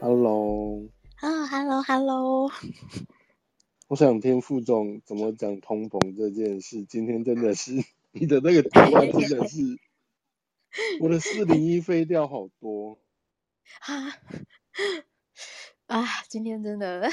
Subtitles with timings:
[0.00, 2.50] Hello，啊，Hello，Hello，
[3.88, 6.84] 我想听副总怎么讲通膨这件事。
[6.84, 7.72] 今天真的是
[8.12, 9.78] 你的那个台湾真的是，
[11.00, 12.98] 我的四零一飞掉好多
[13.80, 14.16] 啊
[15.86, 16.04] 啊！
[16.28, 17.10] 今天真的，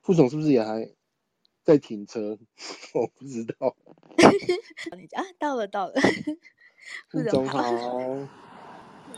[0.00, 0.90] 副总是不是也还
[1.70, 2.36] 在停车？
[2.94, 3.76] 我不知道。
[5.14, 5.94] 啊，到了到了，
[7.08, 7.62] 副总好。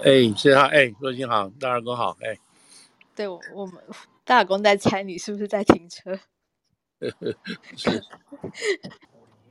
[0.05, 0.66] 哎，谢谢他。
[0.66, 2.15] 哎，若星好，大耳公好。
[2.20, 2.37] 哎，
[3.16, 3.83] 对我我们
[4.25, 6.19] 大耳公在猜你是不是在停车？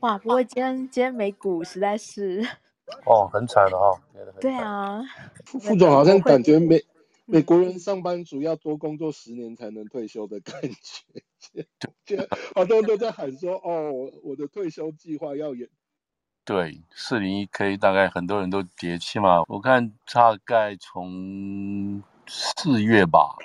[0.02, 2.48] 哇，不过今天今天美股实在是
[3.06, 4.02] 哦，很惨了哈。
[4.40, 5.02] 对啊，
[5.46, 6.84] 副总好像感觉美
[7.26, 11.24] 美国人上班族要多工作十年才能退休的感觉，
[12.06, 12.18] 就
[12.56, 15.68] 好多人都在喊说哦，我的退休计划要延。
[16.44, 23.36] 对，四零一 K 大概很多人都跌，起码我看大概从四月吧，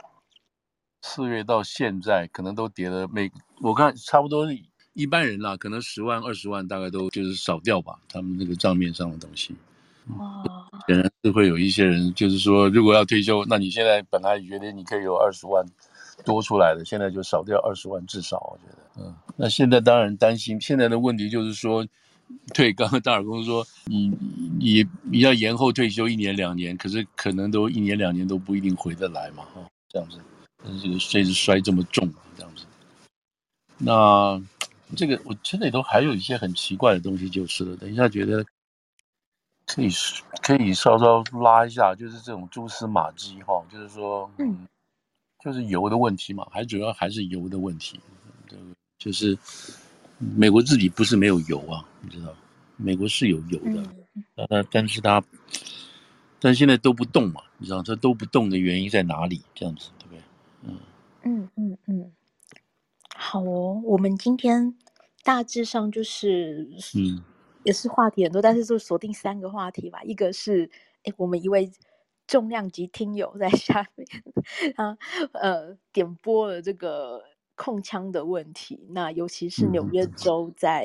[1.02, 4.46] 四月到现在可能都跌了每，我看差不多
[4.94, 9.54] 一般人啦，可能十万二十万大概都就是少掉吧，他们那个账面上的东西。
[10.16, 10.42] 哇，
[10.88, 15.66] 显然是会有一些人，就是说如果要退休，那你现在本来觉得你可以有二十万
[16.24, 21.86] 多出来的，现在就少掉二十万至少，我觉得，嗯，那现在当然担心，现在的问题就是说。
[22.52, 24.08] 对，刚刚大耳公说，你
[24.58, 30.18] 你你要延后退休一年两年，可是可能都一年两年都不一定回得来嘛，哈，这样子，
[30.82, 32.64] 这个摔是摔这么重，这样子，
[33.78, 34.42] 那
[34.96, 38.44] 这个我现在里头还有一些很奇怪的东西就是了，等一下觉得
[39.64, 39.88] 可以
[40.42, 44.66] 可以稍稍拉一下，就是这种蛛丝马迹哈，就是说，嗯，
[45.42, 48.00] 就是油的问题嘛，还主要还是油的问题，
[48.48, 48.62] 这个
[48.98, 49.36] 就是。
[50.18, 52.34] 美国自己不是没有油啊，你知道，
[52.78, 53.82] 美国是有油的，
[54.14, 55.22] 嗯、但但是它，
[56.40, 59.42] 但现在都不动嘛，你知道，它都不动的原因在哪里？
[59.54, 60.22] 这样子，对不对？
[60.62, 60.78] 嗯
[61.24, 62.12] 嗯嗯嗯，
[63.14, 64.74] 好哦，我们今天
[65.22, 67.22] 大致上就是，嗯，
[67.64, 70.02] 也是话题很多，但是就锁定三个话题吧。
[70.02, 70.70] 一个是，
[71.04, 71.70] 哎，我们一位
[72.26, 74.06] 重量级听友在下面，
[74.74, 74.98] 他
[75.32, 77.22] 呃点播了这个。
[77.58, 80.84] 控枪的问题，那尤其是纽约州在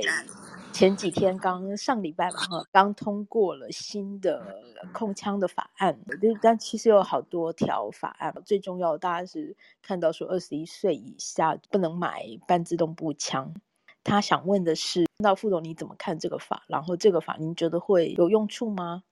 [0.72, 4.56] 前几天刚上礼拜吧，哈，刚通过了新的
[4.94, 6.00] 控枪的法案。
[6.42, 13.54] 但其实有好多条法案，最重要的大家是看到说，二十一岁以下不能买半自动步枪。
[14.02, 16.64] 他想问的是，那副总你怎么看这个法？
[16.68, 19.04] 然后这个法您觉得会有用处吗？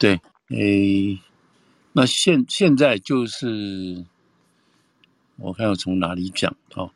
[0.00, 1.16] 对，诶，
[1.96, 4.04] 那现现在就是
[5.36, 6.90] 我看要从哪里讲啊？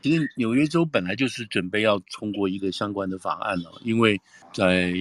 [0.00, 4.20] 其实纽约州本来就是准备要通过一个相关的法案了，因为
[4.52, 4.94] 在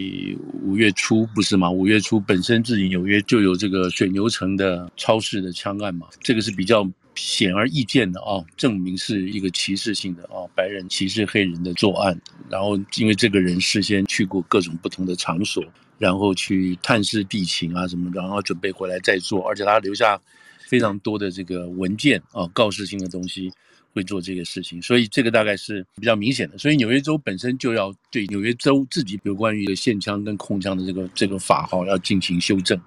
[0.64, 1.70] 五月初不是嘛？
[1.70, 6.84] 五月初本身自己纽约就有这个水牛城的超市的枪案嘛，这个是比较
[7.16, 12.20] 显而易见的啊，证明是一个歧视性的啊，白人歧视黑人的作案。
[12.50, 15.64] 然后因为这个人事先去过各种不同的场所，
[15.98, 20.20] 然后去探视地情啊什么的，然后准备回来再做，而且他留下
[20.68, 23.52] 非常多的这个文件啊，告示性的东西。
[23.94, 26.58] 会做这个事情，所以这个大概是比较明显的。
[26.58, 32.80] 所以纽约州本身就要对纽约州自己有关于限枪跟控枪的这个这个法号要进行修正。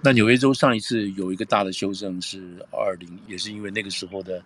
[0.00, 4.42] 那纽约州上一次有一个大的修正是二零，也是因为那个时候的。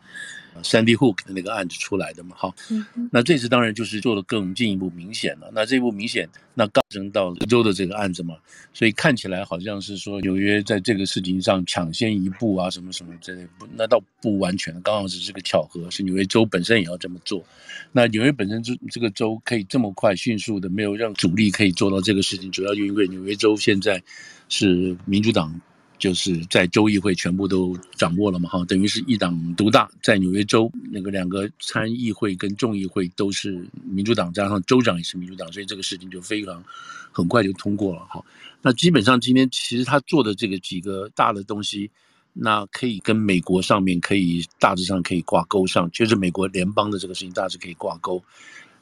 [0.60, 2.52] Sandy Hook 的那个案子出来的嘛，哈，
[3.12, 5.48] 那这次当然就是做的更进一步明显了。
[5.54, 8.34] 那这一步明显，那刚升到德州的这个案子嘛，
[8.72, 17.44] 所以看起来好像是说纽约在这个事情上抢先一步啊，什么什么之类的，那倒不完全，刚好只是个巧合，是纽约州本身也要这么做。
[17.92, 24.02] 那纽约本身这这个州可以这么快迅速的，没有让阻力可以做到这个事情，主要就因为纽约州现在
[24.48, 25.60] 是民主党。
[25.98, 36.62] 就是在州议会全部都掌握了嘛，哈，等于是一党独大，在纽约州那个两个参议会跟众议会都是民主党，加上州长也是民主党，所以这个事情就非常
[37.10, 38.24] 很快就通过了，哈。
[38.62, 41.90] 那基本上今天其实他做的这个几个大的东西，
[42.40, 48.22] 那可以跟美国上面可以大致上可以挂钩上，就是美国联邦的这个事情大致可以挂钩，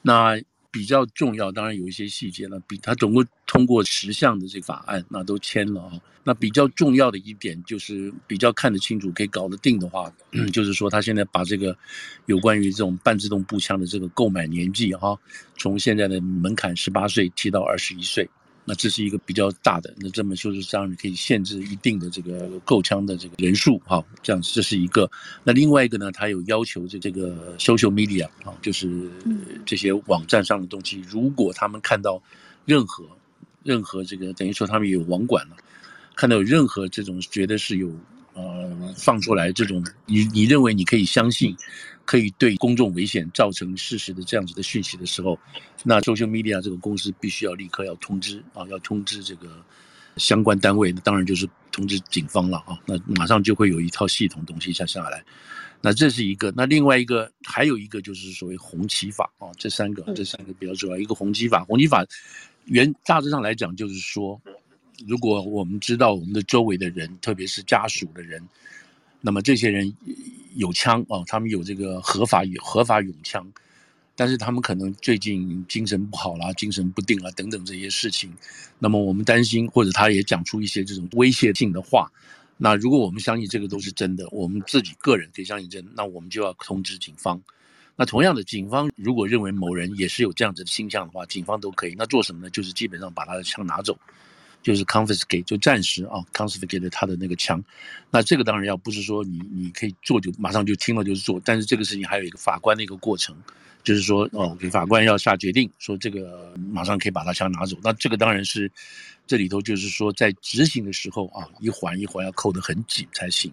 [0.02, 0.40] 那。
[0.68, 2.60] 比较重要，当然有一些细节了。
[2.68, 5.92] 比他总共通过十项的这个法案，那都签了啊。
[6.22, 10.12] 那比较重要的一点就是比较看得清楚，可以搞得定的话，
[10.52, 11.74] 就是说他现在把这个
[12.26, 15.18] 有关于这种半自动步枪的这个购买年纪哈，
[15.56, 18.28] 从现在的门槛十八岁提到二十一岁。
[18.68, 25.08] 那这是一个比较大的，那这么就是这样，你可以限制一定的这个购枪的这个人数，哈，这样子这是一个。
[25.44, 29.08] 那另外一个呢，他有要求这这个 social media 啊，就是
[29.64, 32.20] 这些网站上的东西，如果他们看到
[32.64, 33.04] 任何
[33.62, 35.56] 任何这个等于说他们有网管了，
[36.16, 37.88] 看到有任何这种觉得是有
[38.34, 41.56] 呃放出来这种你你认为你可以相信。
[42.06, 45.38] 可以对公众危险造成事实的这样子的讯息的时候，
[45.82, 49.62] 那 social media 这个公司必须要立刻要通知啊，要通知这个
[50.16, 55.22] 相关单位，那当然就是通知警方了啊，那马上就会有一套系统东西下下来。
[55.82, 62.06] 那这是一个，那另外一个还有一个就是所谓红旗法啊，这三个这三个比较重要，一个红旗法，红旗法
[62.64, 64.40] 原大致上来讲就是说，
[65.06, 68.42] 如果我们知道我们的周围的人，特别是家属的人。
[69.20, 69.92] 那么这些人
[70.54, 73.50] 有枪啊，他们有这个合法合法拥枪，
[74.14, 78.32] 但是他们可能最近精神不好啦，精神不定啊等等这些事情。
[78.78, 82.10] 那么我们担心，或者他也讲出一些这种威胁性的话。
[82.58, 87.42] 那如果我们相信这个都是真的，我们自己个人可以相信真，那我们就要通知警方。
[87.96, 91.94] 那同样的，警方如果认为某人也是有这样子的倾向的话，警方都可以。
[91.98, 92.50] 那做什么呢？
[92.50, 93.98] 就是基本上把他的枪拿走。
[94.66, 97.62] 就是 confiscate 就暂时啊 confiscate 他的那个枪，
[98.10, 103.32] 那这个当然要不是说你你可以做就马上就听了就是做，但是这个事情还有一个法官的一个过程，
[103.84, 108.68] 就是说哦给法官要下决定说这个马上可以把他枪拿走，那这个当然是
[109.24, 113.52] 这里头就是说在执行的时候啊一环一环要扣得很紧才行，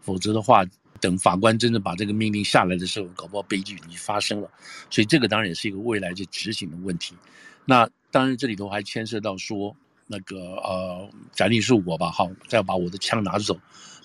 [0.00, 0.64] 否则的话
[0.98, 4.50] 等法官真正把这个命令下来的时候，搞不好悲剧已经发生了，
[4.88, 7.14] 所以这个当然也是一个未来就执行的问题。
[7.66, 9.76] 那当然这里头还牵涉到说。
[10.06, 13.58] 那个呃，假定是我吧，好，再把我的枪拿走，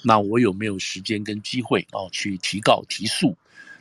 [0.03, 3.35] 那我有没有时间跟机会啊去提告提诉？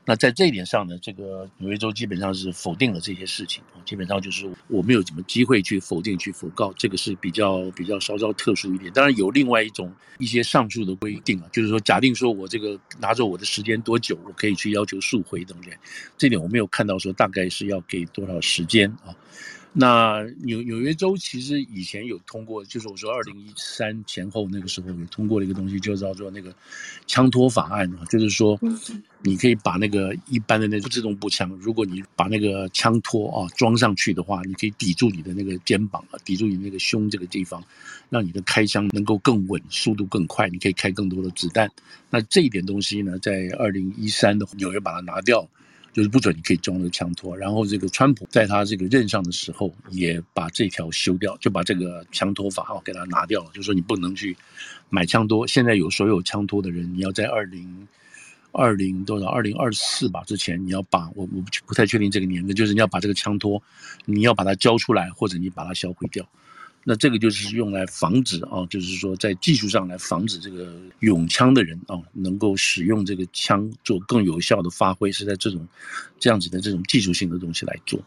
[0.05, 8.91] 那在这一点上呢，这个纽约州基本上是否定了这些事情，基本上就是我没有什么机会去否定去否告，这个是比较比较稍稍特殊一点。
[8.95, 15.71] 当然有另外一种一些上述的规定啊，就是说假定说我这个拿走我的时间多久，我可以去要求诉回等等，
[16.17, 19.15] 这点我没有看到说大概是要给多少时间啊。
[19.73, 26.53] 那纽纽约州其实以前有通过，就是我说二零一三前后那个时候有通过了一个东西，就叫做那个
[27.07, 28.59] 枪托法案啊，就是说
[29.23, 37.63] 你可以把那个一般的那种自动步枪，如果你把那个枪托啊装上去的话，你可以抵住你的那个肩膀啊，抵住你那个胸这个地方，
[38.09, 41.71] 让你的开枪能够更稳，速度更快，你可以开更多的子弹。
[42.11, 45.49] 那这一点东西呢，在二零一三的纽约把它拿掉。
[45.93, 54.37] 就是不准你可以装那个枪托，然后这个川普在他这个任上的时候也把这条修掉，就把这个枪托法号给他拿掉了，就说你不能去
[54.91, 55.47] 买枪托。
[55.47, 57.89] 现在有所有枪托的人，你要在二零
[58.53, 63.61] 二零多少二零二四吧之前，你要把我我不不太确定这个年份，就是你要把这个枪托，
[64.05, 66.29] 你要把它交出来，或者你把它销毁掉。
[66.85, 75.67] 那这个就是用来防止啊，就是说在技术上来防止这个拥枪的人啊，能够使用这个枪做更有效的发挥，是在这种
[76.19, 78.01] 这样子的这种技术性的东西来做。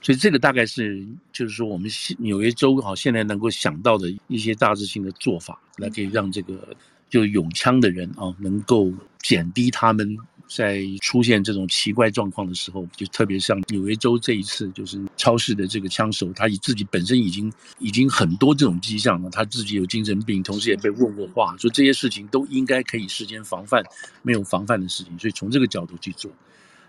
[0.00, 6.74] 所以这个大概是就是说我们纽约州啊现在能够想到的一些大致性的做法，来可以让这个
[7.10, 8.90] 就拥枪的人啊能够
[9.20, 10.16] 减低他们。
[10.54, 23.82] 在出现这种奇怪状况的时候，就特别像纽约州这一次，就是超市的这个枪手，他以自己本身已经已经很多这种迹象了，他自己有精神病，同时也被问过话，说这些事情都应该可以事先防范，
[24.20, 26.30] 没有防范的事情，所以从这个角度去做。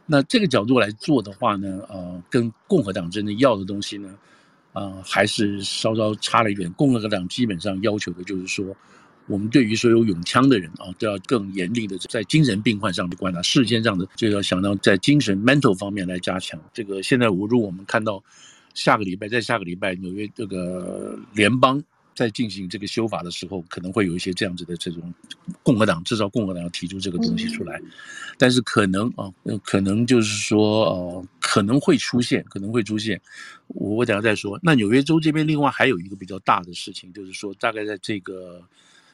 [0.05, 4.09] 那这个角度来做的话呢，呃，跟共和党真的要的东西呢，
[4.73, 6.69] 呃，还是稍稍差了一点。
[6.73, 8.75] 共和党基本上要求的就是说。
[9.27, 16.59] 我们对于所有有枪的人啊，都要更严厉的在精神病患上的观察，事先上的就要想到在精神 mental 方面来加强。
[16.73, 18.21] 这个现在我，如果我们看到
[18.73, 21.81] 下个礼拜，在下个礼拜纽约这个联邦
[22.13, 25.13] 在进行这个修法的时候，可能会有一些这样子的这种
[25.63, 27.81] 共和党，至少共和党要提出这个东西出来。
[28.37, 29.31] 但是可能啊，
[29.63, 33.21] 可能就是说呃，可能会出现，可能会出现。
[33.67, 34.59] 我我等下再说。
[34.61, 38.61] 那纽约州这边另外还有一个比较大的事情，就是说大概在这个。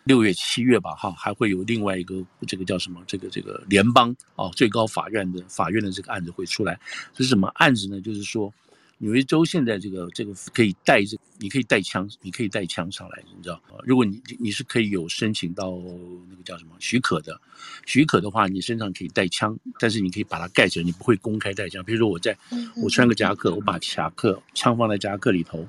[0.09, 2.99] 六月、七月吧，哈，还会有另外一个这个叫什么？
[3.05, 6.79] 这个这个联邦啊，最高法院的法院的这个案子会出来。
[7.13, 8.01] 这是什么案子呢？
[8.01, 8.51] 就是说，
[8.97, 13.61] 纽约州现在这个这个可以带这，你可以带枪，你可以带枪上来，你知道？
[13.83, 15.79] 如果你你是可以有申请到
[16.27, 17.39] 那个叫什么许可的，
[17.85, 21.85] 许可的话，你身上可以带枪，但是你可以把它盖着，你不会公开带枪。
[21.85, 22.35] 比如说我在
[22.81, 25.67] 我穿个夹克，我把夹克枪放在夹克里头，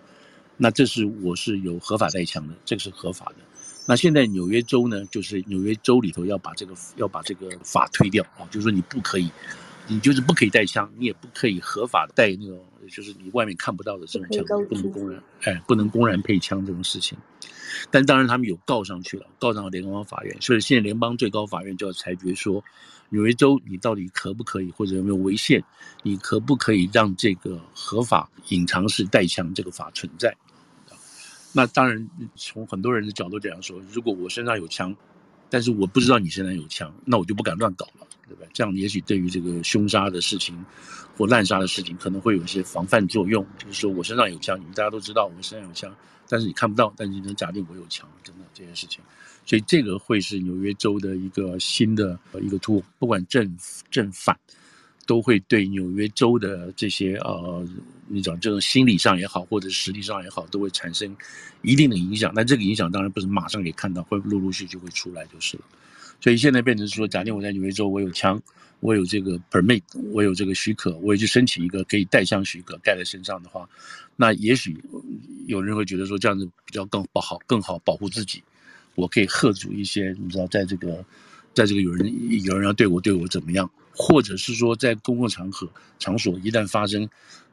[0.57, 3.50] 那这是我是有合法带枪的，这个是合法的。
[3.87, 9.29] 那现在纽约州呢，就是纽约州里头要把这个要把这个法推掉啊，就是说你不可以，
[9.89, 17.19] 你就是不可以带枪，你也不可以合法带那种就是你外面看不到的这种枪不能公然，哎，不能公然配枪这种事情。
[17.91, 22.63] 但当然他们有告上去了，告上了联邦法院，所以现在联邦最高法院就要裁决说，
[23.11, 25.63] 纽约州你到底可不可以或者有没有违宪，
[26.03, 30.37] 你可不可以让这个合法隐藏式带枪这个法存在？
[31.53, 34.95] 那当然从很多人的角度这样说，如果我身上有枪。
[35.53, 38.49] 但是我不知道你身上有枪，那我就不敢乱搞了，对不对？
[38.53, 40.65] 这样也许对于这个凶杀的事情
[41.17, 43.45] 或滥杀的事情，可能会有一些防范作用。
[43.59, 45.93] 就是说我身上有枪，你们大家都知道我身上有枪，
[46.29, 49.01] 但是你看不到，但是你能假定我有枪，真的这些事情。
[49.45, 53.57] 所以这个会是纽约州的一个新的一个 tool，不管正
[53.91, 54.39] 正反。
[55.07, 57.67] 都会对纽约州的这些呃，
[58.11, 61.17] 你讲这种心理上也好，或者实际上也好，都会产生
[61.63, 62.33] 一定的影响。
[62.35, 65.63] 但这个影响当然不是马上可以看到，会陆陆续续会出来就是了。
[66.21, 68.43] 所以现在变成说，假定我在纽约州，我有枪，
[68.81, 73.69] 我有这个 permit，我有这个许可，我也去申请一个可以带枪许可盖在身上的话，
[74.17, 74.77] 那也许
[75.47, 78.43] 有人会觉得说，这样子比较更不好，更好保护自己，
[78.95, 81.05] 我可以吓阻一些，你知道，在这个。
[81.53, 82.09] 在这个有人
[82.45, 87.11] 有人要对我对我怎么样，或者是说在公共场合场所一旦发生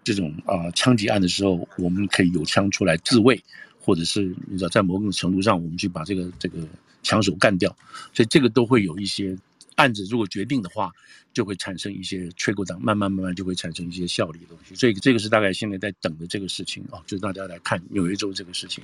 [0.08, 3.44] 这种啊枪击案的时候，我们可以有枪出来自卫，
[3.78, 6.60] 或者是你知道在某种程度上我们去把这个这个
[7.04, 7.76] 枪手干掉，
[8.14, 9.38] 所以这个都会有一些
[9.76, 10.94] 案子如果决定的话，
[11.34, 14.74] 就会产生一些吹鼓仗慢慢慢慢就会产生一些效力的东西。
[14.76, 18.82] 所以这个是大概现在在等的这个事情啊，就是大家来看纽约州这个事情。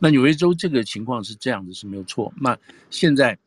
[0.00, 2.34] 那纽约州这个情况是这样子是没有错。
[2.36, 2.58] 那
[2.90, 3.38] 现在。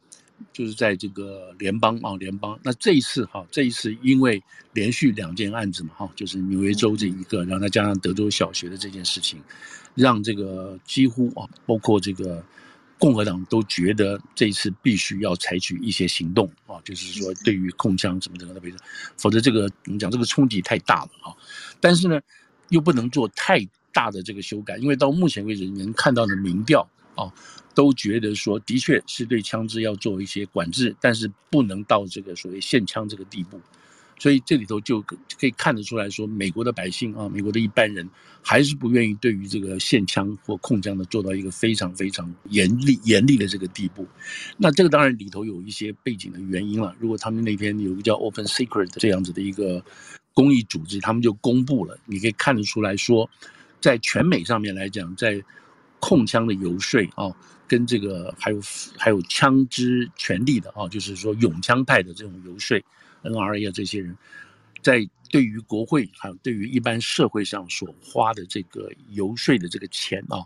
[0.54, 2.60] 就是在这个联邦啊，联邦。
[2.64, 4.42] 那这一次哈，这一次因为
[4.74, 9.42] 连续两件案子嘛哈，就是纽约州这一个，然后再加上德州小学的这件事情，
[9.96, 12.44] 让这个几乎啊，包括这个
[12.98, 18.78] 共和党都觉得这一次必须要采取一些行动啊，就是说对于控枪什么等等的，
[19.18, 21.36] 否则这个我们讲这个冲击太大了啊。
[21.80, 22.20] 但是呢，
[22.70, 27.34] 又不能做太大的这个修改，因为到目前为止能看到的民调啊。
[27.78, 33.62] 都觉得说，的确是对枪支要做一些管制，但是不能到这个所谓限枪这个地步，
[34.18, 38.10] 所以这里头就可以看得出来说，美国的百姓啊，美国的一般人
[38.42, 44.08] 还是不愿意对于这个限枪或控枪的做到一个非常非常严厉严厉的这个地步。
[44.58, 46.96] 那这个当然里头有一些背景的原因了。
[47.00, 49.86] 如果他们那天有一个叫 Open Secret 这样子的一个
[50.34, 53.30] 公益组织，他们就公布了，你可以看得出来说，
[53.80, 55.44] 在全美上面来讲，在
[56.00, 57.36] 控枪的游说啊。
[57.70, 58.62] 跟这个还有
[58.98, 62.82] 还有枪支权利的啊，就是说拥枪派的这种游说
[63.24, 64.16] ，NRA 啊这些人，
[64.82, 70.40] 在对于国会还有对于一般社会上所花的这个游说的这个钱啊，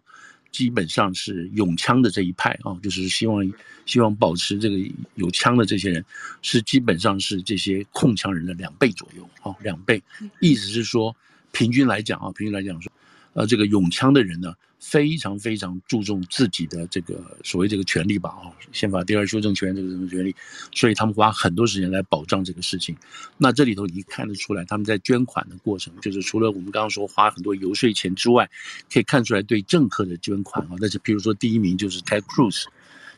[0.51, 3.47] 基本上是拥枪的这一派啊，就是希望
[3.85, 4.79] 希望保持这个
[5.13, 6.03] 有枪的这些人，
[6.41, 10.01] 是基本上是这些控枪人的两倍左右啊，两倍，
[10.39, 11.15] 意思是说
[11.51, 12.91] 平均来讲啊，平均来讲说，
[13.33, 14.55] 呃，这个拥枪的人呢。
[14.81, 20.35] 非常非常注重自己的这个所谓这个权利吧，啊，宪法第二修正权这个什么权利，
[20.73, 22.97] 所以他们花很多时间来保障这个事情。
[23.37, 28.49] 那这里头你看得出来，他们在捐款的过程，就是除了我们刚刚说花很多游说钱之外，
[28.91, 30.75] 可以看出来对政客的捐款啊。
[30.79, 32.65] 那就比如说第一名就是 Ted Cruz，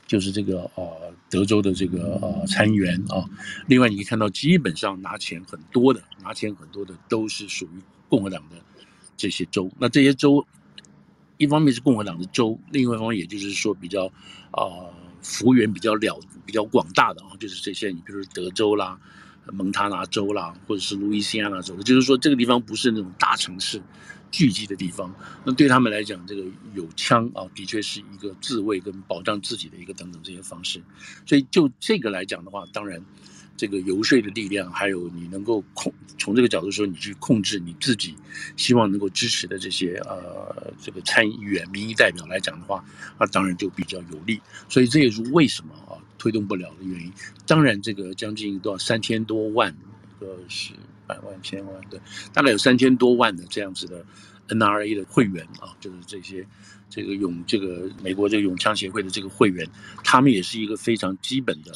[0.06, 3.24] 就是这个呃德州的这个呃参议员啊。
[3.68, 8.58] 另外你可以看到，基本上拿钱很多的，拿钱很多的都是属于共和党的
[9.16, 9.72] 这些州。
[9.80, 10.46] 那这些州。
[11.38, 14.06] 一方面是共和党的州，另外一方面也就是说比较，
[14.52, 19.00] 啊、呃，幅员比较了比较广大的啊，就是这些，你比如说德州啦、
[19.52, 23.82] 蒙塔纳州啦，或者是路易斯安那州，就是说这个地方不是那种大城市
[24.32, 25.14] 聚集的地方，
[25.44, 30.82] 那对他们来讲，这个有枪啊，的确是一个自卫跟保障自己的一个等等这些方式，
[31.26, 33.04] 所以就这个来讲的话，当然。
[33.56, 38.16] 这个游说的力量，还有你能够控，从这个角度说，你去控制你自己，
[38.58, 42.84] 希望能够支持的这些呃这个参议员、民意代表来讲的话，
[43.20, 44.42] 那当然就比较有利。
[44.68, 47.14] 所以这也是为什么啊推动不了的原因。
[47.46, 49.76] 当然，这个将近多少三千多万
[50.20, 50.74] 个是
[51.06, 52.00] 百万千万对，
[52.34, 54.04] 大概有三千多万的这样子的
[54.50, 56.46] NRA 的会员啊，就是这些
[56.90, 59.70] 这个永这个美国这个永枪协会的这个会员，
[60.04, 61.72] 他们也是一个非常基本的。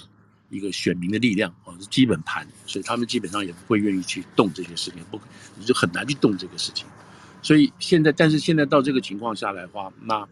[0.50, 5.20] 一个选民的力量啊，是基本盘，所以他们基本上也不会愿意去动这些事情，不，
[5.58, 6.86] 你就很难去动这个事情。
[7.42, 10.28] 所以现在，但是现在到这个情况下来的话，那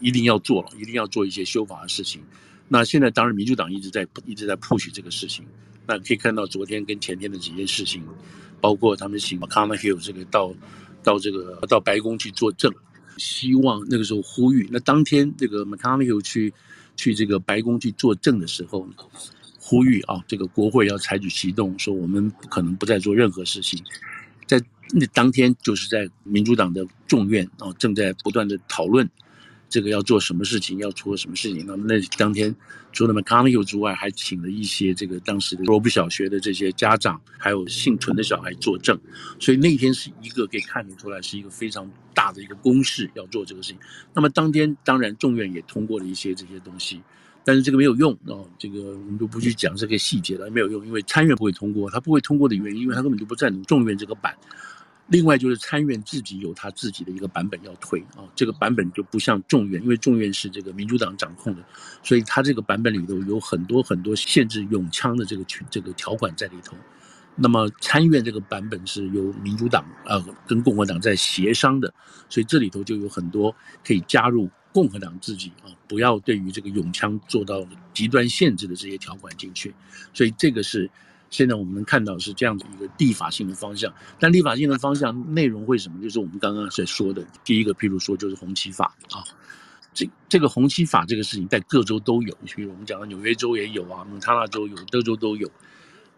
[0.00, 2.20] 一定要做了，一定要做一些修法的事情。
[2.68, 5.44] 那现在当然，民主党一直在一直在 push 这个事情。
[5.86, 8.02] 那可以看到昨天跟前天的几件事情，
[8.60, 10.54] 包括他们请 McConnell 这个到
[11.02, 12.72] 到这个到白宫去作证，
[13.18, 14.68] 希望那个时候呼吁。
[14.72, 16.52] 那当天这个 McConnell 去
[16.96, 18.88] 去这个白宫去作证的时候。
[19.64, 23.80] 呼吁啊，这个国会要采取行动，说我们不可能不再做任何事情。
[24.48, 29.08] 在那当天就是在民主党的众院啊，正在不断的讨论。
[29.68, 31.64] 这个要做什么事情，要出什么事情？
[31.64, 32.54] 那么那当天
[32.92, 39.00] 除了 McConnell 之外，还请了一些这个当时的罗布小学的这些家长，还有幸存的小孩作证。
[39.40, 43.78] 所以那天是一个可以看得出来是一个非常大的一个公事，要做这个事情。
[44.12, 47.00] 那么当天当然众院也通过了一些这些东西，
[47.44, 48.48] 但是这个没有用哦。
[48.58, 54.34] 这个我们就不去讲这个细节了，没有用，因为参院不会通过，他不会通过的原因，因为他根本就不赞同众院这个版。
[55.08, 61.62] 另外就是参院自己有他自己的一个版本要推啊，这个版本就不像众院，因为众院是这个民主党掌控的，
[62.02, 66.76] 所以他这个版本里头有很多很多限制拥枪的这个这个条款在里头。
[67.34, 71.92] 那么参院这个版本是由民主党呃跟共和党在协商的，
[72.30, 79.74] 所以这里头就有很多可以加入共和党自己啊，不要对于这个永枪做到极端限制的这些条款进去，
[80.12, 80.90] 所以这个是。
[81.30, 85.98] 现在我们能看到是这样的一个立法性的方向，但立法性的方向内容会什么？
[86.02, 89.24] 就是我们刚刚在说的第一个，譬如说就是红旗法啊，
[89.94, 95.50] 这这个红旗法这个事情在各州都有，比如我们讲的纽约州也有啊，蒙塔纳州有，德州都有。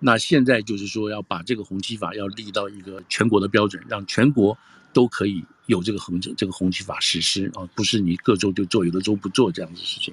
[0.06, 4.58] 那现在就是说要把这个红旗法要立到一个全国的标准，让全国
[4.92, 10.12] 都可以有这个红这个红旗法实施啊，不是你各州就做，有的州不做这样子事情，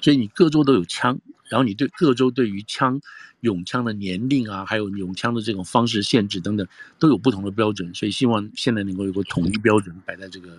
[0.00, 1.18] 所以你各州都有枪。
[1.48, 2.98] 然后你对各州对于枪、
[3.40, 6.66] 拥枪的年龄啊，还有拥枪的这种方式限制等等，
[6.98, 10.56] 都有不同的标准，所以希望现在能够有个统一标准摆在这个，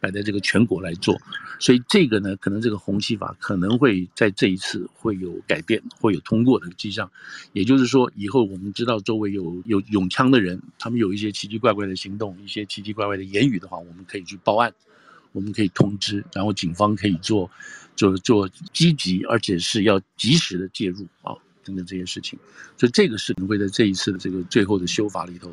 [0.00, 1.18] 摆在这个全国来做。
[1.58, 7.10] 所以这个呢，可能这个红旗法可能会在这一次会有改变，会有通过的迹象。
[7.52, 14.72] 也就是说，以后我们知道周围有有拥枪的人，他们有一些奇奇怪怪的行动，一些奇奇怪怪的言语的话，我们可以去报案，
[15.32, 17.50] 我们可以通知，然后警方可以做。
[17.98, 22.38] 做做积极，而且是要及时的介入啊，等等这些事情，
[22.76, 25.52] 所以这个是可能会在这一次的这个最后的修法里头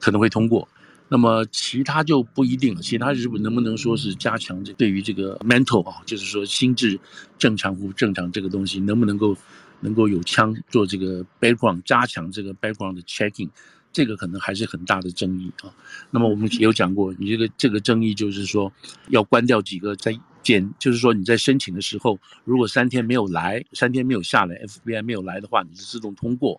[0.00, 0.66] 可能会通过。
[1.08, 6.98] 那么其他就不一定了，其他是不能不能说是加强这对于这个 mental 啊，就是说心智
[7.38, 9.36] 正常不正常这个东西，能不能够
[9.80, 13.48] 能够有枪做这个 background 加强这个 background 的 checking，
[13.92, 15.72] 这个可能还是很大的争议啊。
[16.10, 18.72] 那么我们也有讲过，你这个这个争议就是说
[19.08, 20.18] 要关掉几个在。
[20.40, 26.58] 检就是说你在申请的时候，如果三天没有来，三天没有下来，FBI 没有来的话，你是自动通过。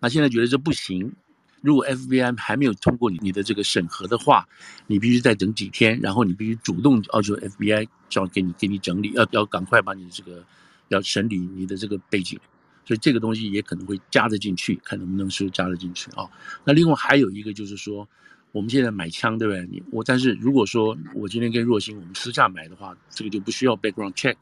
[0.00, 1.12] 那现在觉得这不行，
[1.60, 4.46] 如果 FBI 还没有通过你你的这个审核的话，
[4.86, 10.44] 你必须再等几天，然后你必须主动要求 FBI 要给你给你整理，要要赶快把你这个
[10.88, 12.38] 要审理你的这个背景，
[12.84, 16.28] 所以这个东西也可能会加得进去，看能不能是加得进去啊。
[16.64, 18.08] 那另外还有一个就是说。
[18.52, 19.66] 我们现在买枪，对不对？
[19.70, 24.34] 你我，但是如果说我今天跟若星我们私下买的话，这个就不需要 background check。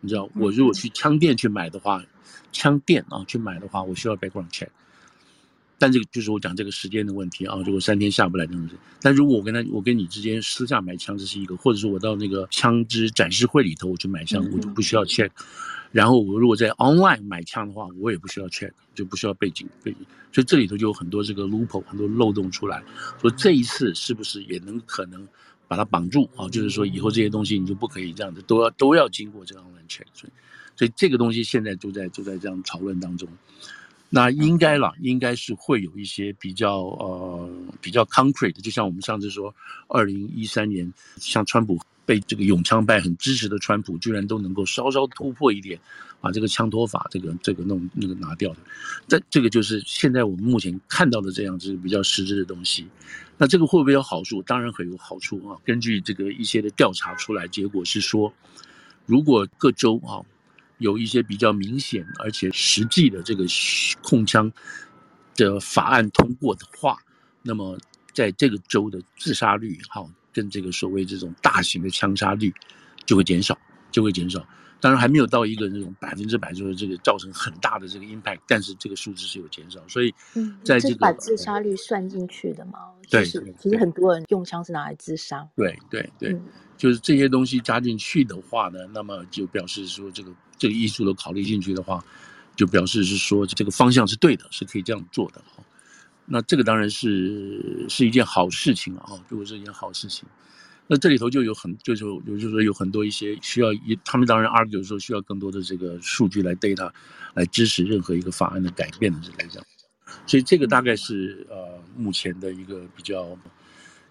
[0.00, 2.02] 你知道，我如果去枪店去买的话，
[2.50, 4.66] 枪店啊去买的话，我需要 background check。
[5.78, 8.74] 但这个就是我讲这个时间的问题啊，如果三天下不来，真的是。
[9.00, 15.30] 但如果我跟他，我跟你之间私下买枪，这是一个；或者是我到那个枪支展示会里头我去买枪，我就不需要 check。
[15.90, 19.98] 然后我如果在 online 买枪的话，我也不需要 check，就不需要背景背景。
[20.32, 22.82] 所以这里头就有很多这个 loophole，很多漏洞出来。
[23.20, 25.26] 说这一次是不是也能可能
[25.68, 26.48] 把它绑住啊？
[26.48, 30.06] 就是说以后这些东西你就不可以这样子，都要都要经过这样 online check。
[30.14, 30.32] 所以，
[30.76, 33.28] 所以这个东西现在就在就在这样讨论当中。
[34.14, 37.50] 那应该啦，应该是会有一些比较呃
[37.80, 39.52] 比较 concrete 的，就像我们上次说，
[39.88, 41.78] 二零一三年像川普。
[42.06, 45.80] 被这个永枪派很支持的川普，居然都能够稍稍突破一点，
[46.20, 48.58] 把这个枪托法这个这个弄那个拿掉的，
[49.08, 52.86] 这这个就是现在我们目前看到的这样子比较实质的东西。
[53.38, 54.42] 那这个会不会有好处？
[54.42, 55.56] 当然很有好处啊！
[55.64, 58.30] 根据这个一些的调查出来，结果是说，
[59.06, 60.20] 如果各州啊
[60.78, 63.44] 有一些比较明显而且实际的这个
[64.02, 64.50] 控枪
[65.36, 66.98] 的法案通过的话，
[67.42, 67.78] 那么
[68.12, 70.04] 在这个州的自杀率哈。
[70.34, 72.52] 跟这个所谓这种大型的枪杀率
[73.06, 73.56] 就会减少，
[73.92, 74.44] 就会减少。
[74.80, 79.78] 当然还没有到一个那种百分之百，就是这个造成很大的这个 impact，但是这个数字是有减少。
[79.86, 80.12] 所以，
[80.64, 82.80] 在这个、嗯、把自杀率算进去的嘛？
[83.08, 85.48] 对，就是、其实很多人用枪是拿来自杀。
[85.54, 86.36] 对对对，
[86.76, 92.04] 就是这些东西加进去的话呢，那么就表示说这个这个因素都考虑进去的话，
[92.56, 95.42] 就表示是说这个方向是对的，是可以这样做的。
[96.26, 99.12] 那这个当然是是一件好事情了啊！
[99.28, 100.26] 如果是一件好事情，
[100.86, 103.68] 那这里头就有很就是有就是说有很多一些需要，
[104.04, 106.90] 他们当然 argue 说需要更多的这个数据来 data
[107.34, 109.62] 来支持任何一个法案的改变的来讲，
[110.26, 113.36] 所以这个大概是呃目前的一个比较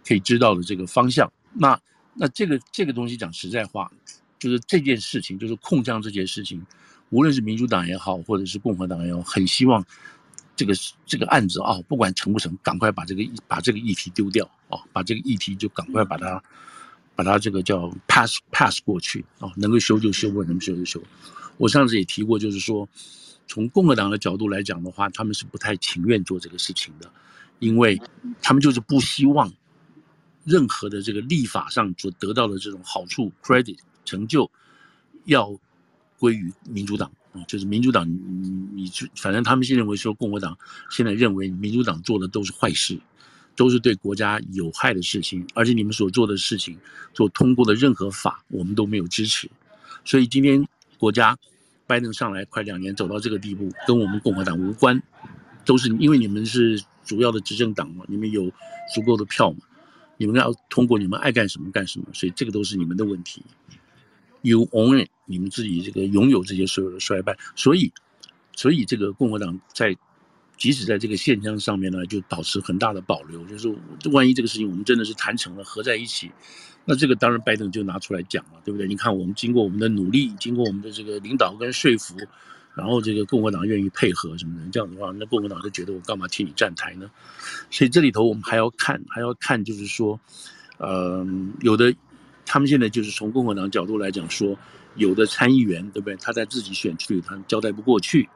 [0.07, 1.31] 可以知道的这个方向。
[1.53, 1.79] 那
[2.13, 3.91] 那这个这个东西讲实在话，
[4.43, 6.61] 就是这件事情就是控枪这件事情，
[7.11, 9.85] 无论是民主党也好，或者是共和党也好，很希望。
[10.55, 16.43] 这个这个案子啊，不管成不成，赶快把这个把这个议题丢掉啊，把这个议题就赶快把它
[17.15, 21.01] 把它这个叫 pass pass 过去啊，能够修就修，不能修就修。
[21.57, 22.87] 我上次也提过，就是说，
[23.47, 27.11] 从共和党的角度来讲的话，他们是不太情愿做这个事情的，
[27.57, 27.99] 因为
[28.39, 29.51] 他们就是不希望
[30.43, 34.49] 任何的这个立法上所得到的这种好处 credit 成就
[35.25, 35.57] 要
[36.19, 37.11] 归于民主党。
[37.47, 38.07] 就是民主党，
[38.75, 40.55] 你就反正他们是认为说，共和党
[40.91, 42.95] 现在认为民主党做的都是坏事，
[43.55, 46.77] 都是对国家有害的事情，而且你们所做的事情，
[47.15, 49.49] 所通过的任何法，我们都没有支持。
[50.05, 50.63] 所以今天
[50.99, 51.35] 国家
[51.87, 55.01] 拜登上来快两年，走到这个地步，跟我们共和党无关，
[55.65, 58.51] 都是因为你们是主要的执政党嘛，你们有
[58.93, 59.57] 足够的票嘛，
[60.17, 63.41] 你们要通过，你们爱干什么干什么，所以这个都是你们的问题。
[64.43, 67.89] You own it，你们自己这个拥有这些所有的衰败，所以，
[68.57, 69.95] 所以这个共和党在，
[70.57, 73.73] 即使在这个现象上面呢，就保持很大的保留，就是
[74.11, 76.29] 万一这个事情我们真的是谈成了，合在一起，
[76.83, 78.85] 那这个当然拜登就拿出来讲了，对不对？
[78.85, 82.17] 你看我们经过我们的努力，经过我们的这个领导跟说服，
[82.75, 87.09] 然后这个共和党愿意配合什么的，这样的话，那共和党就觉得我干嘛替你站台呢？
[87.71, 90.19] 所以这里头我们还要看，还要看，就是说，
[90.79, 91.25] 呃，
[91.61, 91.95] 有的。
[92.53, 94.55] 他们现在就是从共和党角度来讲说，
[94.93, 96.15] 有的参议员对不对？
[96.17, 98.29] 他在自己选区里他交代不过去，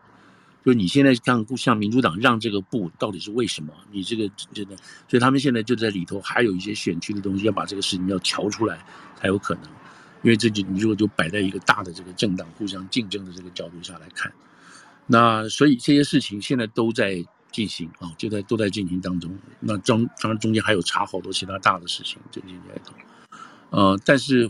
[0.65, 3.71] 就你现在向向民主党让这个步，到底是为什么？
[3.91, 4.75] 你这个真的，
[5.07, 8.83] 所以他们现在就在里头还有一些选区的东西，要把这个事情要调出来
[9.21, 9.65] 才有可能。
[10.23, 14.33] 因为这就你如果就摆在一个大的这个政党互相竞争的这个角度下来看，
[15.05, 19.31] 那所以这些事情现在都在进行啊，就在都在进行当中。
[19.59, 22.81] 那中当然中间还有查好多其他大的事情，这些在。
[23.69, 24.49] 呃，但是，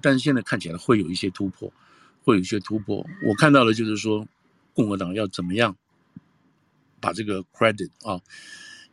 [0.00, 1.72] 但是现在看起来会有一些突破，
[2.24, 3.06] 会有一些突破。
[3.26, 4.26] 我看到了就是说，
[4.74, 5.76] 共和党要怎么样
[7.00, 8.20] 把这个 credit 啊，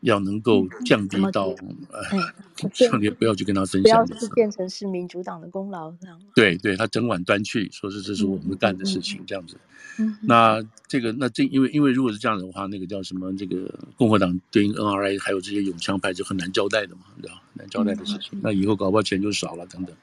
[0.05, 1.47] 要能够降低到，
[1.91, 6.19] 呃，降低 不要去跟他分享，不要是变成是民主党的功劳这样。
[6.35, 9.57] 对，对他整晚端去，说是这是我们干的事情，这样子。
[9.97, 13.35] 嗯，那这个那这因为因为如果是这样的话，那个叫什么？
[13.35, 17.41] 这个共和党对应 NRA 还有这些永枪派就很难交代的嘛，对吧？
[17.53, 19.95] 难交代的事情，嗯、那以后搞不好钱就少了等等。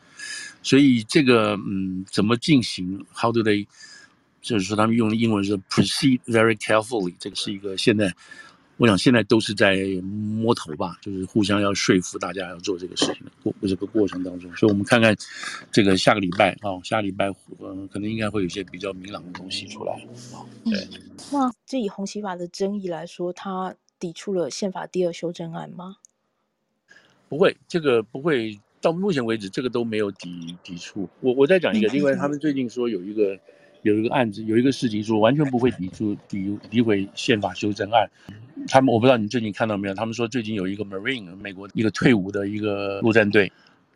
[0.63, 3.67] 所以这个嗯，怎么进行？How do they？
[4.41, 7.15] 就是说他们用的英文是 proceed very carefully。
[7.21, 8.13] 这个是一个现在，
[8.83, 14.53] 我想现在都是在摸头吧，就是互相要说服大家要做这个事情的过这个过程当中。
[14.57, 15.17] 所以我们看看
[15.71, 20.05] 这个下个礼拜啊，下个礼拜嗯，可能应该会有一些比较明朗的东西出来。
[20.65, 20.81] 对。
[20.95, 25.99] 嗯、那这以红旗法的争议来说，它抵触了宪法第二修正案吗？
[27.29, 28.59] 不会，这个不会。
[28.81, 31.09] 到目前为止，这个都没有抵抵触。
[31.21, 33.39] 我我再讲一个，另外他们最近说有一个
[33.83, 38.09] 有一个案子，有一个事情说完全不会抵触诋诋毁宪法修正案。
[38.69, 39.95] 他们我不知道你最近看到没有？
[39.95, 43.51] 他们说最近有一个 Marine 美国一个退伍的一个陆战队，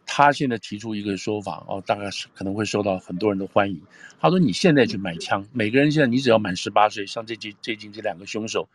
[0.04, 3.80] 他现在提出一个说法哦，大概是可能会受到很多人的欢迎。
[4.18, 8.68] 他说你现在去买枪，每个人现在你只要满十八岁，像这近最近这两个凶手，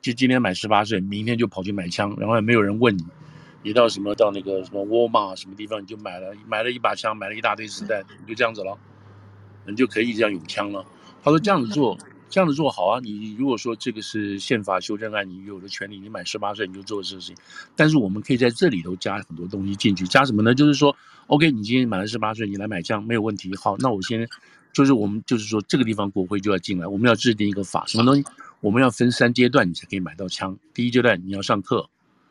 [0.00, 3.04] 就今天满十八岁，明天就跑去买枪，然后也没有人问你。
[3.62, 8.76] 你到什么到那个什么沃尔玛什么地方，你就买了买了一把枪，买了一大堆子弹，你就这样子了，
[9.68, 10.84] 你就可以这样拥枪了。
[11.22, 11.98] 他说这样子做，
[12.28, 13.00] 这样子做好啊。
[13.02, 17.34] 你如果说这个是宪法修正案，你有的权利，你满十八岁你就做这事情。
[17.74, 20.54] 但是我们可以在这里头加很多东西进去，加什么呢？
[20.54, 23.54] 就是说，OK，你今天满了十八岁，你来买枪没有问题。
[23.56, 24.28] 好，那我先
[24.72, 28.24] 就是我们就是说这个地方国会就要进来，我们要制定一个法，什么东西？
[28.60, 30.56] 我们要分三阶段，你才可以买到枪。
[30.72, 31.88] 第一阶段你要上课。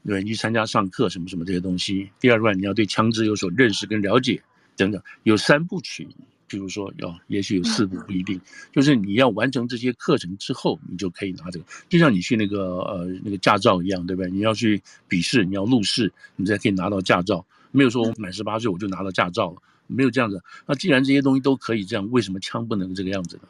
[0.07, 2.07] 对，你去参加上课什么什么这些东西。
[2.19, 4.39] 第二段你要对枪支有所认识跟了解，
[4.77, 6.07] 等等，有三部曲。
[6.47, 8.39] 比如说，有也许有四步不一定。
[8.71, 14.31] 就是你要完成这些课程之后，你就可以拿这个，就像你去那个呃那个驾照一样，对不对？
[14.31, 17.45] 你要去笔试，你要路试，你才可以拿到驾照。
[17.71, 20.41] 没有说我满十八岁我就拿到驾照了，没有这样子。
[20.65, 23.43] 那既然这些东西都可以这样，为什么枪不能这个样子呢？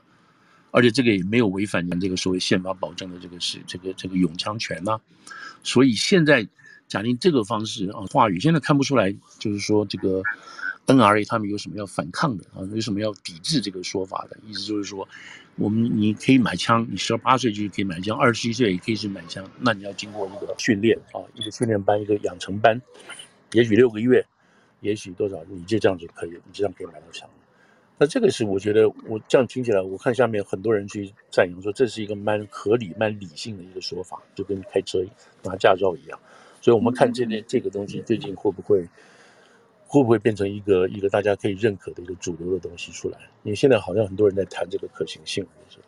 [0.72, 5.02] 而且这个也没有违反你这个所谓宪法保证的这个是这个这个拥枪权呐、啊。
[5.64, 6.46] 所以现在
[6.90, 10.22] 假定这个方式啊，话语现在看不出来，就是说这个
[10.88, 15.08] NRA 他们有什么要反抗的啊，有什么要抵制这个说法的意思，就是说
[15.56, 22.82] 我们你可以买枪，你十八岁就可以买枪，二十一岁也可以去买枪，那你要经过一个训练啊，一个训练班，一个养成班，
[23.54, 24.26] 也许六个月，
[24.82, 27.28] 也许多少，你就这样就可以，你这样可以买到枪。
[27.98, 35.02] 那这个是我觉得，我这样听起来，我看下面很多人去赞扬说，这是一个蛮合理、蛮理性的一个说法，就跟开车
[35.44, 36.20] 拿驾照一样。
[36.62, 38.86] 所以，我们看这件这个东西最近会不会
[39.88, 43.18] 会不会变成一个一个大家可以认可的一个主流的东西出来？
[43.44, 45.86] 因为现在好像很多人在谈这个可行性，是吧？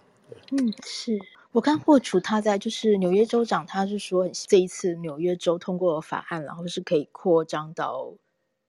[0.52, 1.20] 嗯，是。
[1.54, 8.14] 我看霍楚他在就是纽约州长，他是说这一次纽约州通过法案，然后是可以扩张到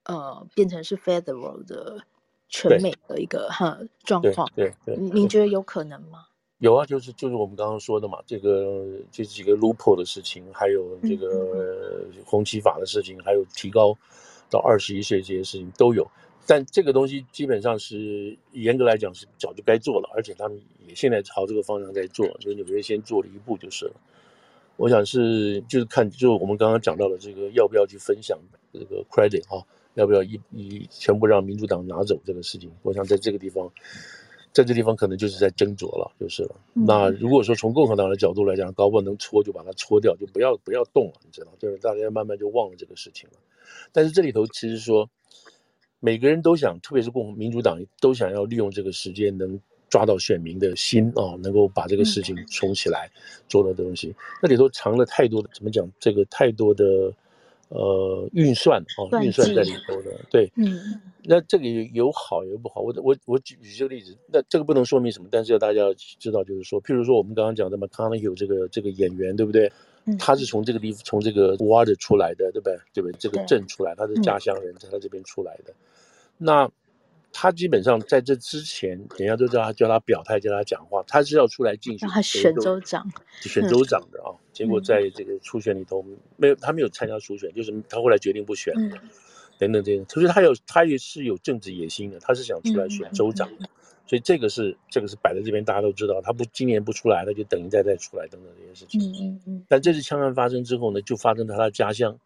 [0.05, 2.01] 呃变成是 federal 的
[2.47, 4.49] 全美的一个哈状况。
[4.55, 6.25] 对对，您觉得有可能吗？
[6.57, 13.95] 有啊，就是就是我们刚刚说的嘛，这个这几个 loophole 的事情，还有这个红旗法的事情，还有提高
[14.49, 16.09] 到二十一岁这些事情都有。
[16.45, 23.93] 但这个东西基本上是严格来讲是早就该做了，而且他们也现在朝这个方向在做，就是纽约先做了一步就是了。
[24.75, 28.39] 我想是就是看，就我们刚刚讲到的这个要不要去分享
[28.73, 29.61] 这个 credit 哈、啊，
[29.93, 32.71] 要不要一一全部让民主党拿走这个事情？
[32.81, 33.69] 我想在这个地方，
[34.53, 36.55] 在这地方可能就是在斟酌了，就是了。
[36.73, 43.37] 那如果说从共和党的角度来讲，高不好能搓就把它搓掉，就不要不要动了，你知道，就是大家慢慢就忘了这个事情了。
[43.91, 45.09] 但是这里头其实说。
[46.01, 49.59] 每个人都想，特别是共和民主党都想要利用这个时间，能
[49.89, 53.11] 抓到选民的心啊，能够把这个事情冲起来，
[53.49, 55.85] 做的东西，那里头藏了太多的，怎么讲？
[55.99, 57.13] 这个太多的
[57.69, 60.11] 呃运算哦，运算在里头的。
[60.29, 62.81] 对，嗯，那这个有好有不好。
[62.81, 69.71] 我我我举举这个例子，那这个不能说明什么，但是要大家要知道，就是说，譬如说我们刚刚讲的 McConaughey 这个这个演员，对不对？
[70.17, 72.77] 他是从这个地方，从这个 Water 出来的，对不对？
[72.93, 73.15] 对不对？
[73.19, 75.73] 这个镇出来，他是家乡人，在他这边出来的。
[76.37, 76.67] 那
[77.31, 83.07] 他基本上在这之前，人家都叫他叫他表态，叫他讲话，他是要出来竞选，他选州长，
[83.41, 84.33] 选州长的啊。
[84.51, 86.03] 结果在这个初选里头
[86.35, 88.73] 没有，他没有参加初选，就是他后来决定不选，
[89.57, 90.03] 等等这些。
[90.09, 93.69] 所以他有，他也是有政治野心的，他是想出来选州长的。
[94.07, 98.99] 所以这个是这个是摆在这边，大家都知道，他不今年不出来，他就等一再再出来，等等这些事情。
[99.13, 102.19] 嗯嗯但这次枪案发生之后呢，就发生在他的家乡。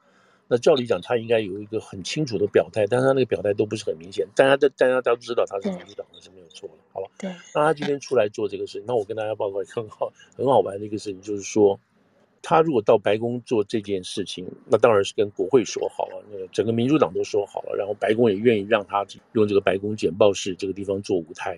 [0.48, 4.28] 那照理讲，他应该有一个很清楚的表态，但是他那个表态都不是很明显。
[4.36, 7.08] 大家都大家都知道他是民主党的是没有错的，好吧。
[7.18, 7.30] 对。
[7.56, 11.80] 那他今天出来做这个事情，那我跟大家报告一个很好很好玩的一个事情，就是说，
[12.42, 21.58] 他如果到白宫做这件事情，那当然是跟国会说好了，那个整个民主党都说好了，然后白宫也愿意让他用这个白宫简报室这个地方做舞台，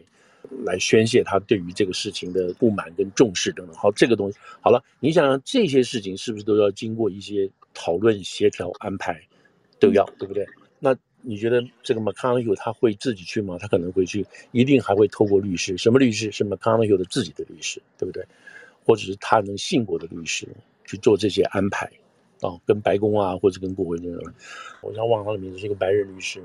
[0.65, 3.75] 来宣泄他对于这个事情的不满跟重视等等。
[3.75, 7.49] 好，这个东西好了，你想想这些事情是不是都要经过一些？
[7.77, 9.21] 讨论、协调、安排，
[9.81, 10.47] 都要，对不对？
[10.79, 13.57] 那你觉得这个 McConaughey 他会自己去吗？
[13.59, 15.77] 他可能会去，一定还会透过律师。
[15.77, 16.31] 什么律师？
[16.31, 18.25] 是 McConaughey 的自己的律师，对不对？
[18.85, 20.47] 或者是他能信过的律师
[20.85, 21.85] 去做这些安排
[22.39, 22.55] 啊？
[22.65, 24.33] 跟白宫啊，或者跟国会这样。
[24.81, 26.41] 我想忘了他的名字，是一个白人律师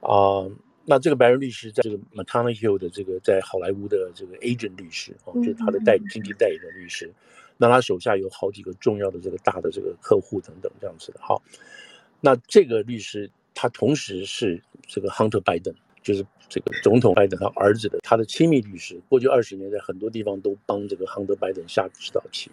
[0.00, 0.44] 啊。
[0.90, 7.12] 那这个白人律师在这个 McConaughey 的这个在好莱坞的这个 agent 律师哦，就是他的代经济代理的律师。
[7.58, 11.36] 那他手下有好几个重要的这个大的这个客户等等这样子的，哈，
[12.22, 22.50] 那这个律师他同时是这个 Hunter Biden，就是这个总统拜登他儿子的他的亲密律师，过去二十年在很多地方都帮这个 Hunter Biden 下指导棋，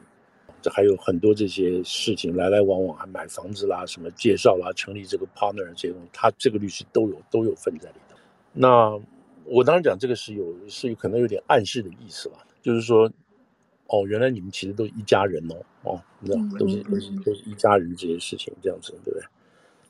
[0.61, 8.04] 这还有很多这些事情来来往往，还买房子啦、什么介绍啦、成立这个 partner 这些东西，他这个律师都有都有份在里头。
[8.55, 8.99] 那
[9.43, 13.11] 我当然讲这个是有是有可能有点暗示的意思吧，就是说。
[13.87, 19.23] 哦，原来你们其实都是一家人哦，哦，你知道，都是都是都是一家人这些事情这样子，对不对？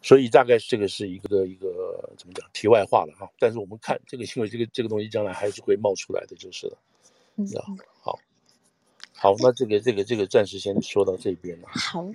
[0.01, 3.25] 所以大概这个是一个一个怎么讲题外话了哈。
[3.39, 6.77] 但是我们看这个新闻，这个这个东西将来还是会冒出来的，就是了。
[7.37, 7.47] 嗯，
[8.01, 8.19] 好，
[9.13, 11.67] 好，那这个这个这个暂时先说到这边了。
[11.69, 12.05] 好。